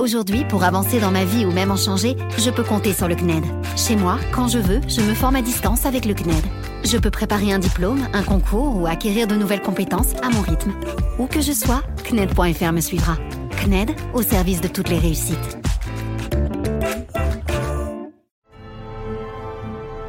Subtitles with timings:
[0.00, 3.14] Aujourd'hui, pour avancer dans ma vie ou même en changer, je peux compter sur le
[3.14, 3.44] CNED.
[3.76, 6.42] Chez moi, quand je veux, je me forme à distance avec le CNED.
[6.84, 10.72] Je peux préparer un diplôme, un concours ou acquérir de nouvelles compétences à mon rythme.
[11.18, 13.18] Où que je sois, CNED.fr me suivra.
[13.62, 15.58] CNED, au service de toutes les réussites.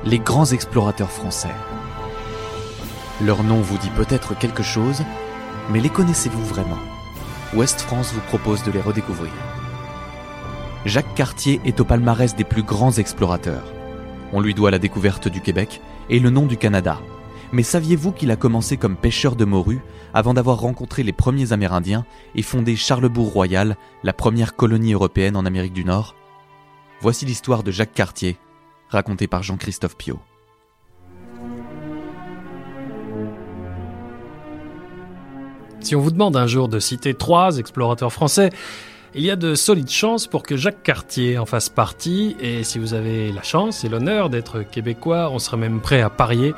[0.05, 1.53] Les grands explorateurs français.
[3.19, 5.03] Leur nom vous dit peut-être quelque chose,
[5.69, 6.79] mais les connaissez-vous vraiment?
[7.53, 9.33] Ouest France vous propose de les redécouvrir.
[10.84, 13.72] Jacques Cartier est au palmarès des plus grands explorateurs.
[14.34, 16.99] On lui doit la découverte du Québec et le nom du Canada.
[17.52, 19.81] Mais saviez-vous qu'il a commencé comme pêcheur de morue
[20.16, 22.03] avant d'avoir rencontré les premiers Amérindiens
[22.34, 26.16] et fondé Charlebourg-Royal, la première colonie européenne en Amérique du Nord?
[27.00, 28.38] Voici l'histoire de Jacques Cartier,
[28.89, 30.20] racontée par Jean-Christophe Piot.
[35.81, 38.50] Si on vous demande un jour de citer trois explorateurs français,
[39.13, 42.80] il y a de solides chances pour que Jacques Cartier en fasse partie, et si
[42.80, 46.53] vous avez la chance et l'honneur d'être québécois, on serait même prêt à parier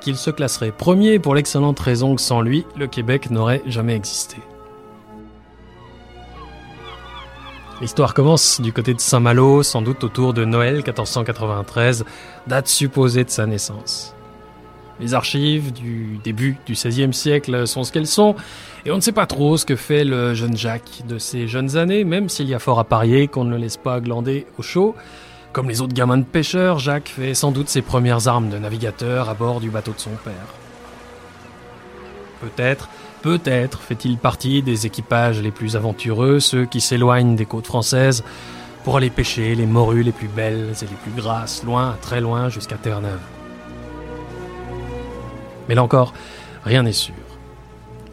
[0.00, 4.36] qu'il se classerait premier pour l'excellente raison que sans lui, le Québec n'aurait jamais existé.
[7.82, 12.04] L'histoire commence du côté de Saint-Malo, sans doute autour de Noël 1493,
[12.46, 14.14] date supposée de sa naissance.
[15.00, 18.34] Les archives du début du XVIe siècle sont ce qu'elles sont,
[18.84, 21.76] et on ne sait pas trop ce que fait le jeune Jacques de ses jeunes
[21.76, 24.62] années, même s'il y a fort à parier qu'on ne le laisse pas glander au
[24.62, 24.94] chaud.
[25.52, 29.30] Comme les autres gamins de pêcheurs, Jacques fait sans doute ses premières armes de navigateur
[29.30, 30.54] à bord du bateau de son père.
[32.40, 32.88] Peut-être,
[33.22, 38.22] peut-être fait-il partie des équipages les plus aventureux, ceux qui s'éloignent des côtes françaises
[38.84, 42.48] pour aller pêcher les morues les plus belles et les plus grasses, loin, très loin,
[42.48, 43.39] jusqu'à Terre-Neuve.
[45.70, 46.14] Mais là encore,
[46.64, 47.14] rien n'est sûr.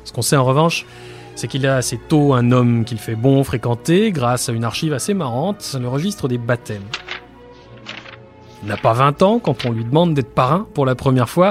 [0.03, 0.85] Ce qu'on sait en revanche,
[1.33, 4.93] c'est qu'il a assez tôt un homme qu'il fait bon fréquenter grâce à une archive
[4.93, 6.85] assez marrante, le registre des baptêmes.
[8.61, 11.49] Il n'a pas 20 ans quand on lui demande d'être parrain pour la première fois,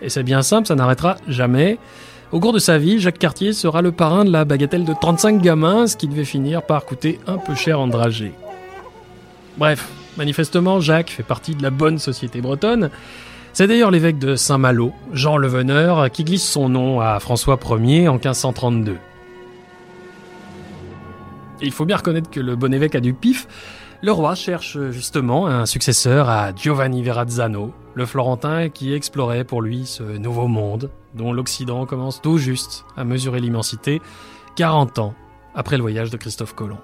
[0.00, 1.78] et c'est bien simple, ça n'arrêtera jamais.
[2.30, 5.42] Au cours de sa vie, Jacques Cartier sera le parrain de la bagatelle de 35
[5.42, 8.32] gamins, ce qui devait finir par coûter un peu cher en dragée.
[9.58, 9.86] Bref,
[10.16, 12.88] manifestement, Jacques fait partie de la bonne société bretonne,
[13.52, 18.08] c'est d'ailleurs l'évêque de Saint-Malo, Jean le Veneur, qui glisse son nom à François Ier
[18.08, 18.96] en 1532.
[21.60, 23.46] il faut bien reconnaître que le bon évêque a du pif.
[24.02, 29.86] Le roi cherche justement un successeur à Giovanni Verrazzano, le Florentin qui explorait pour lui
[29.86, 34.00] ce nouveau monde, dont l'Occident commence tout juste à mesurer l'immensité,
[34.56, 35.14] 40 ans
[35.54, 36.80] après le voyage de Christophe Colomb.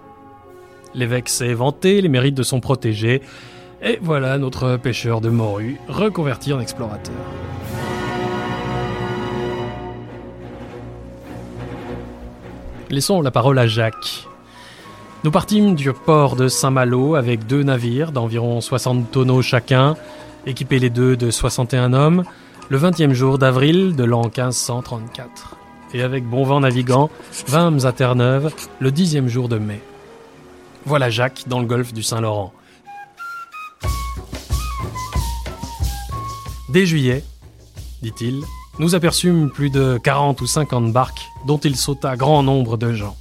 [0.95, 3.21] L'évêque s'est vanté les mérites de son protégé,
[3.83, 7.15] et voilà notre pêcheur de morue reconverti en explorateur.
[12.91, 14.27] Laissons la parole à Jacques.
[15.25, 19.97] Nous partîmes du port de Saint-Malo avec deux navires d'environ 60 tonneaux chacun,
[20.47, 22.25] équipés les deux de 61 hommes,
[22.71, 25.57] le 20e jour d'avril de l'an 1534.
[25.95, 27.11] Et avec bon vent navigant,
[27.47, 29.81] vînmes à Terre-Neuve le dixième jour de mai.
[30.87, 32.53] Voilà Jacques dans le golfe du Saint-Laurent.
[36.69, 37.25] Dès juillet,
[38.03, 38.43] dit-il,
[38.79, 43.17] nous aperçûmes plus de 40 ou 50 barques dont il sauta grand nombre de gens.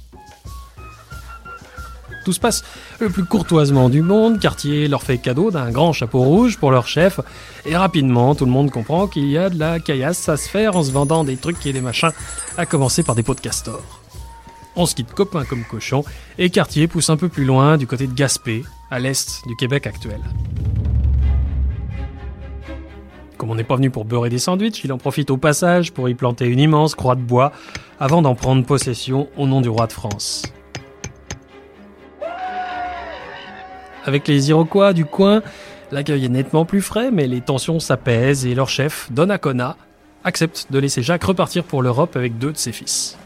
[2.24, 2.62] Tout se passe
[3.00, 6.86] le plus courtoisement du monde, Cartier leur fait cadeau d'un grand chapeau rouge pour leur
[6.86, 7.20] chef,
[7.64, 10.76] et rapidement tout le monde comprend qu'il y a de la caillasse à se faire
[10.76, 12.12] en se vendant des trucs et des machins,
[12.58, 13.82] à commencer par des pots de castor.
[14.76, 16.04] On se quitte copain comme cochon,
[16.36, 19.86] et Cartier pousse un peu plus loin du côté de Gaspé, à l'est du Québec
[19.86, 20.20] actuel.
[23.38, 26.08] Comme on n'est pas venu pour beurrer des sandwichs, il en profite au passage pour
[26.08, 27.52] y planter une immense croix de bois
[28.00, 30.42] avant d'en prendre possession au nom du roi de France.
[34.04, 35.42] Avec les Iroquois du coin,
[35.92, 39.76] l'accueil est nettement plus frais, mais les tensions s'apaisent et leur chef, Donnacona,
[40.24, 43.16] accepte de laisser Jacques repartir pour l'Europe avec deux de ses fils.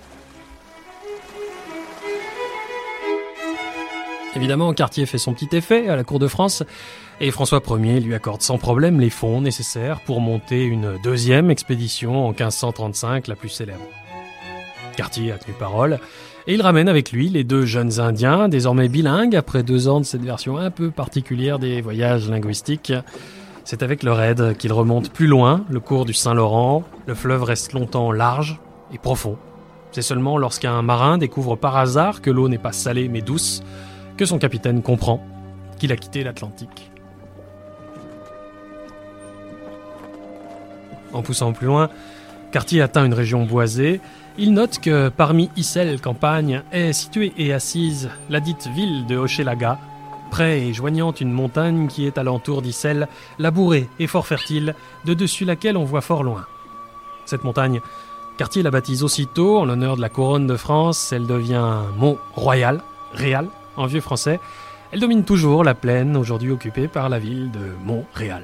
[4.35, 6.63] Évidemment, Cartier fait son petit effet à la cour de France
[7.21, 12.27] et François Ier lui accorde sans problème les fonds nécessaires pour monter une deuxième expédition
[12.27, 13.85] en 1535, la plus célèbre.
[14.97, 15.99] Cartier a tenu parole
[16.47, 20.05] et il ramène avec lui les deux jeunes Indiens, désormais bilingues après deux ans de
[20.05, 22.93] cette version un peu particulière des voyages linguistiques.
[23.65, 26.85] C'est avec leur aide qu'il remonte plus loin le cours du Saint-Laurent.
[27.07, 28.61] Le fleuve reste longtemps large
[28.93, 29.37] et profond.
[29.93, 33.63] C'est seulement lorsqu'un marin découvre par hasard que l'eau n'est pas salée mais douce
[34.23, 35.21] que son capitaine comprend
[35.81, 36.93] qu'il a quitté l'Atlantique.
[41.13, 41.91] En poussant plus loin,
[42.53, 44.01] Cartier atteint une région boisée
[44.39, 49.81] il note que parmi Issel campagne est située et assise la dite ville de Hochelaga,
[50.31, 53.09] près et joignant une montagne qui est alentour d'Issel,
[53.41, 56.47] labourée et fort fertile, de dessus laquelle on voit fort loin.
[57.27, 57.81] Cette montagne,
[58.39, 62.83] Cartier la baptise aussitôt en l'honneur de la couronne de France, elle devient Mont Royal,
[63.15, 64.41] Réal en vieux français.
[64.93, 68.43] Elle domine toujours la plaine aujourd'hui occupée par la ville de Montréal.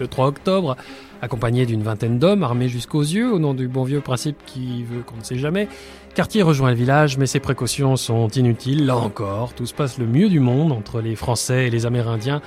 [0.00, 0.76] Le 3 octobre,
[1.20, 5.02] accompagné d'une vingtaine d'hommes armés jusqu'aux yeux, au nom du bon vieux principe qui veut
[5.02, 5.68] qu'on ne sait jamais,
[6.16, 8.84] Cartier rejoint le village, mais ses précautions sont inutiles.
[8.84, 12.42] Là encore, tout se passe le mieux du monde entre les Français et les Amérindiens,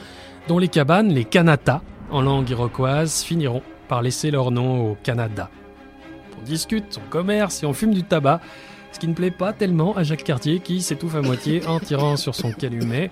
[0.50, 1.82] dont les cabanes, les Kanatas,
[2.12, 5.50] en langue iroquoise, finiront par laisser leur nom au Canada.
[6.40, 8.42] On discute, on commerce et on fume du tabac,
[8.92, 12.18] ce qui ne plaît pas tellement à Jacques Cartier qui s'étouffe à moitié en tirant
[12.18, 13.12] sur son calumet,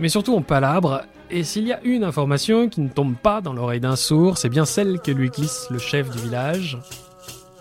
[0.00, 3.54] mais surtout on palabre, et s'il y a une information qui ne tombe pas dans
[3.54, 6.78] l'oreille d'un sourd, c'est bien celle que lui glisse le chef du village.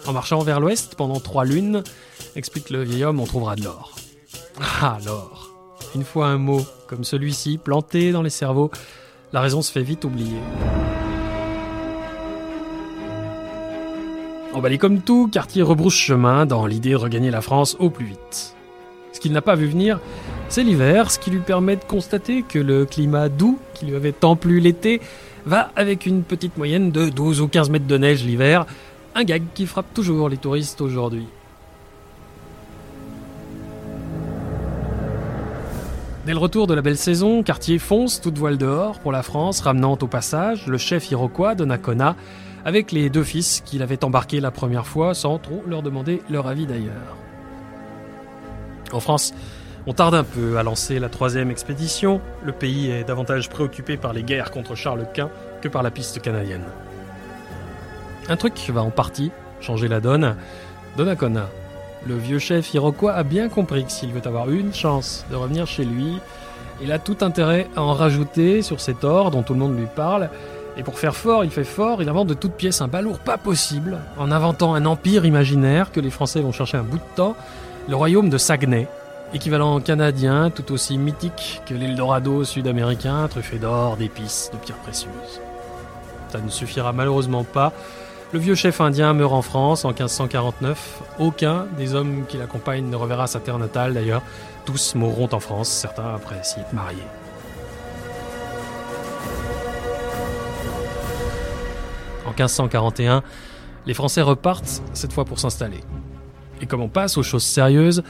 [0.06, 1.84] En marchant vers l'ouest pendant trois lunes,
[2.36, 3.96] explique le vieil homme, on trouvera de l'or.
[4.82, 5.50] Ah, l'or.
[5.96, 8.72] Une fois un mot comme celui-ci planté dans les cerveaux,
[9.32, 10.40] la raison se fait vite oublier.
[14.54, 18.54] Emballé comme tout, Cartier rebrousse chemin dans l'idée de regagner la France au plus vite.
[19.14, 20.02] Ce qu'il n'a pas vu venir,
[20.50, 24.12] c'est l'hiver, ce qui lui permet de constater que le climat doux, qui lui avait
[24.12, 25.00] tant plu l'été,
[25.46, 28.66] va avec une petite moyenne de 12 ou 15 mètres de neige l'hiver,
[29.16, 31.28] un gag qui frappe toujours les touristes aujourd'hui.
[36.26, 39.62] Dès le retour de la belle saison, Cartier fonce toute voile dehors pour la France,
[39.62, 42.18] ramenant au passage le chef iroquois de Nakona
[42.66, 46.48] avec les deux fils qu'il avait embarqués la première fois sans trop leur demander leur
[46.48, 47.16] avis d'ailleurs.
[48.92, 49.34] En France,
[49.88, 52.22] on tarde un peu à lancer la troisième expédition.
[52.44, 55.30] Le pays est davantage préoccupé par les guerres contre Charles Quint
[55.62, 56.66] que par la piste canadienne.
[58.30, 60.36] Un truc va en partie changer la donne.
[60.98, 61.50] Donnacona,
[62.08, 65.68] le vieux chef iroquois a bien compris que s'il veut avoir une chance de revenir
[65.68, 66.20] chez lui,
[66.82, 69.88] il a tout intérêt à en rajouter sur cet or dont tout le monde lui
[69.96, 70.30] parle.
[70.78, 73.38] Et pour faire fort, il fait fort, il invente de toutes pièces un balourd pas
[73.38, 77.36] possible, en inventant un empire imaginaire que les Français vont chercher un bout de temps,
[77.90, 78.88] le royaume de Saguenay,
[79.34, 85.42] équivalent canadien tout aussi mythique que l'Eldorado sud-américain, truffé d'or, d'épices, de pierres précieuses.
[86.30, 87.74] Ça ne suffira malheureusement pas
[88.34, 91.02] le vieux chef indien meurt en France en 1549.
[91.20, 94.22] Aucun des hommes qui l'accompagnent ne reverra sa terre natale d'ailleurs.
[94.64, 97.04] Tous mourront en France, certains après s'y être mariés.
[102.46, 103.24] 1541,
[103.86, 105.80] les Français repartent, cette fois pour s'installer.
[106.62, 108.04] Et comme on passe aux choses sérieuses,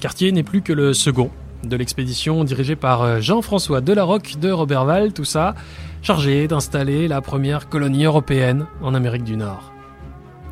[0.00, 1.30] Cartier n'est plus que le second
[1.64, 5.54] de l'expédition dirigée par Jean-François Delarocque de Roberval, tout ça,
[6.02, 9.72] chargé d'installer la première colonie européenne en Amérique du Nord.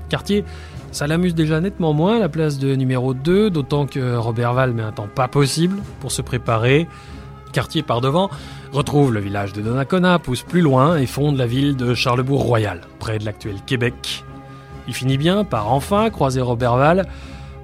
[0.08, 0.44] Cartier,
[0.90, 4.92] ça l'amuse déjà nettement moins la place de numéro 2, d'autant que Roberval met un
[4.92, 6.86] temps pas possible pour se préparer.
[7.52, 8.30] Cartier par devant,
[8.72, 13.18] retrouve le village de Donnacona, pousse plus loin et fonde la ville de Charlebourg-Royal, près
[13.18, 14.24] de l'actuel Québec.
[14.88, 17.06] Il finit bien par enfin croiser Roberval,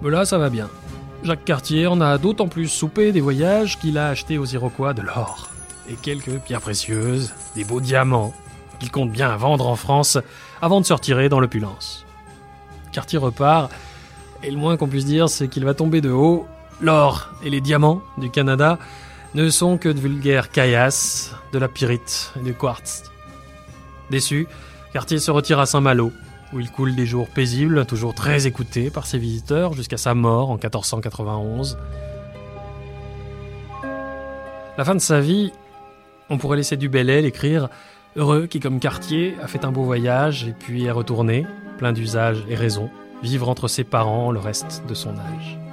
[0.02, 0.68] mais là ça va bien.
[1.24, 5.02] Jacques Cartier en a d'autant plus soupé des voyages qu'il a acheté aux Iroquois de
[5.02, 5.50] l'or
[5.88, 8.34] et quelques pierres précieuses, des beaux diamants,
[8.78, 10.18] qu'il compte bien vendre en France
[10.60, 12.04] avant de se retirer dans l'opulence.
[12.92, 13.72] Cartier repart,
[14.42, 16.46] et le moins qu'on puisse dire, c'est qu'il va tomber de haut.
[16.80, 18.78] L'or et les diamants du Canada
[19.34, 23.04] ne sont que de vulgaires caillasses, de la pyrite et du quartz.
[24.10, 24.46] Déçu,
[24.92, 26.12] Cartier se retire à Saint-Malo,
[26.52, 30.50] où il coule des jours paisibles, toujours très écouté par ses visiteurs, jusqu'à sa mort
[30.50, 31.78] en 1491.
[34.78, 35.52] La fin de sa vie
[36.30, 37.68] on pourrait laisser du Bellel écrire
[38.16, 41.46] Heureux qui, comme Cartier, a fait un beau voyage et puis est retourné,
[41.78, 42.90] plein d'usages et raisons,
[43.22, 45.67] vivre entre ses parents le reste de son âge.